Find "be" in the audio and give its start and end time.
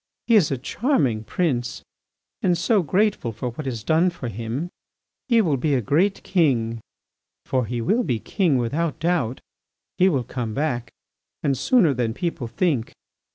5.57-5.75, 8.01-8.17